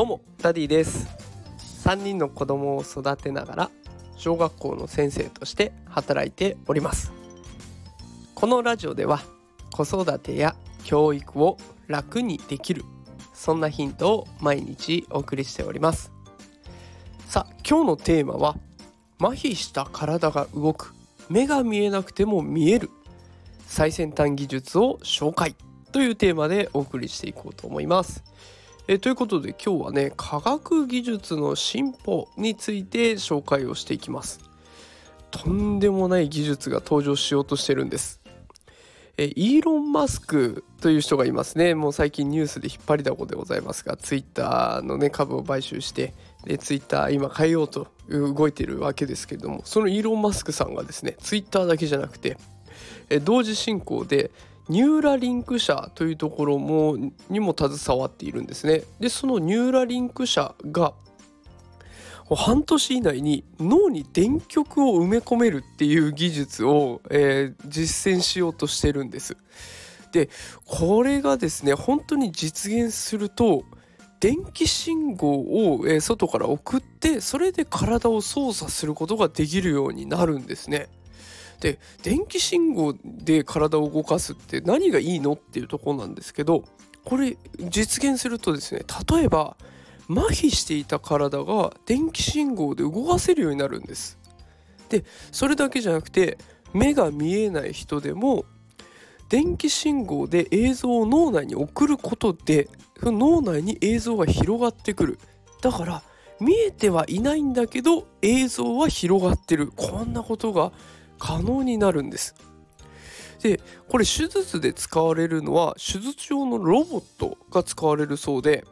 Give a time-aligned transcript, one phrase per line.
[0.00, 1.08] どうもダディです。
[1.84, 3.70] 3人の子供を育てながら
[4.16, 7.12] 小学校の先生として働いております。
[8.34, 9.20] このラジオでは
[9.70, 12.86] 子育てや教育を楽にできる
[13.34, 16.10] そんなヒントを毎日お送りしております。
[17.26, 18.56] さあ今日のテーマは
[19.18, 20.94] 麻痺した体が動く
[21.28, 22.88] 目が見えなくても見える
[23.66, 25.54] 最先端技術を紹介
[25.92, 28.24] というテーマでお送りしていこうと思います。
[28.92, 34.40] えということで今日はね科学技術の進歩について紹介をしていきます。
[35.30, 38.20] とんでもない技術が登場しようとしてるんです。
[39.16, 52.38] えイーロン・マスクという人がいますねもう最近ニュースで引っ張りだこでございますがツイッターのね株を買収してでツイッター今変えようと動いてるわけですけれどもそのイーロン・マスクさんがですねツイッターだけじゃなくて
[53.22, 54.32] 同時進行で
[54.70, 56.96] ニューラリンク社というところも
[57.28, 58.84] にも携わっているんですね。
[59.00, 60.94] でそのニューラリンク社が
[62.36, 69.36] 半年以内に脳に電極を埋め込めるっていう技術を、えー、実践しようとしてるんです。
[70.12, 70.30] で
[70.64, 73.64] これがですね本当に実現すると
[74.20, 80.88] 電気信号を、えー、外から送ってそれで体を操作することができるようになるんですね。
[81.60, 86.64] で電気信号で体を動かすって何がいいのっていうところなんですけど
[87.04, 89.56] これ実現するとですね例えば
[90.08, 94.18] 麻痺していた体が電気信号で動かせるようになるんです。
[94.88, 96.36] でそれだけじゃなくて
[96.72, 98.44] 目が見えない人でも
[99.28, 102.68] 電気信号で映像を脳内に送ることで
[103.00, 105.18] 脳内に映像が広がってくる
[105.62, 106.02] だから
[106.40, 110.72] 見えてはいないんだけど映像は広がってるこんなことが
[111.20, 112.34] 可能になるんです。
[113.40, 118.64] でこれ手術で使われるのは手術用のロボットが使われるそうで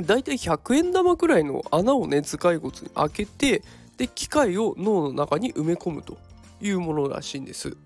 [0.00, 3.62] だいたい100円玉くらいの穴をね頭蓋骨に開けて
[3.98, 6.16] で機械を脳の中に埋め込むと
[6.60, 7.76] いうものらしいんです。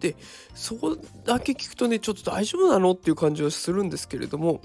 [0.00, 0.14] で
[0.54, 2.92] そこだけ聞くとねちょっと大丈夫なの？
[2.92, 4.60] っていう感じはするんですけれども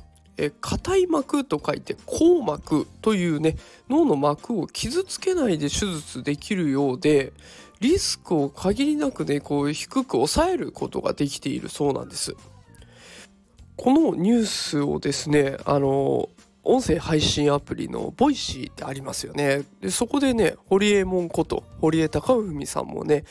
[0.61, 3.57] 硬い膜と書いて硬膜というね
[3.89, 7.33] 脳の膜を傷つけないで手術できるようで
[7.81, 12.35] リスクを限りなくねこう低く抑えることができているそうなんです。
[13.75, 16.29] このニュースをですねあの
[16.63, 19.63] 音声配信アプリの Voicy ってありますよね。
[19.81, 23.23] でそこでね堀江門こと堀江貴文さんもね、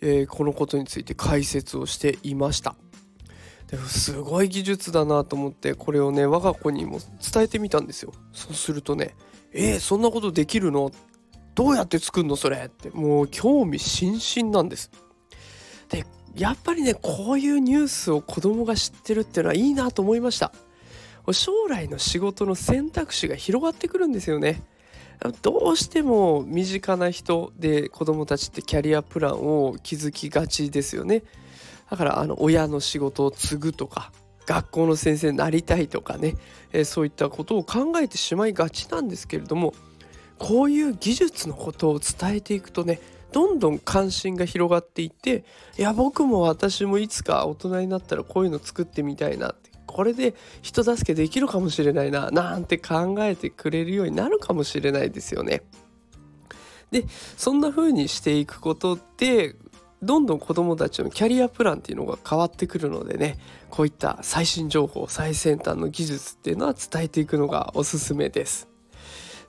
[0.00, 2.74] えー、このことについて解説をしていました。
[3.76, 6.98] すごい技術だなと思ってこれをね我が子にも
[7.32, 8.12] 伝えてみたんですよ。
[8.32, 9.14] そうするとね
[9.52, 10.90] 「えー、そんなことできるの?」
[11.54, 12.64] どうやって作るのそれ？
[12.66, 14.90] ってもう興味津々なんです。
[15.88, 16.04] で
[16.34, 20.52] やっぱりねこういうニュースを子供が知ってるっていうのはいいなと思いました。
[21.32, 24.62] 将来の仕事の選択肢が広がってくるんですよね。
[25.42, 31.22] どうしても身近な人で子供たちってキャリアプランを築きがちですよね。
[31.90, 34.12] だからあの親の仕事を継ぐとか
[34.46, 36.34] 学校の先生になりたいとかね、
[36.72, 39.74] えー、そういったことを考えてしまいがちなんですけれども
[40.38, 43.00] こういう技術のことを伝えていくとね
[43.32, 45.44] どんどん関心が広がっていって
[45.78, 55.62] いや僕も私もいつか大人になったらこういうの作ってみたいなってこれで人助けできるかもしれないななんて考えてくれるようになるかもしれないですよね。
[56.90, 57.04] で
[57.36, 59.56] そんな風にしていくことで
[60.04, 63.38] どんどん子どもたちのキャリアプランっていうのが変わってくるのでね
[63.70, 68.68] こういった最新情報最先端の技術っていうのは伝えていくのがおすすめです。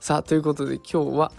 [0.00, 1.32] さあということで今日は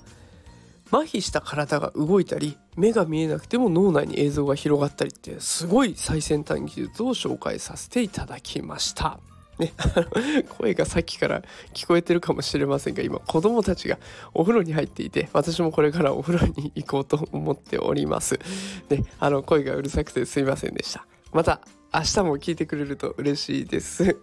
[0.90, 9.20] 麻痺した体が動いたり目が見えなくても脳内に映像が広がったりってすごい最先端技術を紹介させていただきました。
[9.60, 9.74] ね、
[10.50, 11.42] 声がさっきから
[11.74, 13.98] 聞こえてるかもしれませんが今子供たちが
[14.34, 18.40] お風呂に入っていて私もこれからお風呂に行こうと思っております。
[18.90, 21.06] ね、あの声がうるさくてすいませんでした。
[21.32, 21.62] また
[21.94, 24.18] 明日も聞いてくれると嬉しいです。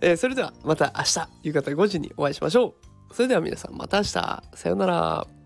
[0.00, 2.74] えー、それではまた明日夕方5時にお会いしましょ
[3.10, 3.14] う。
[3.14, 5.43] それでは皆さんまた明日さようなら。